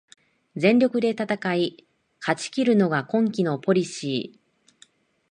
[0.55, 1.85] 全力で戦い
[2.19, 4.79] 勝ちきるのが今季のポリシー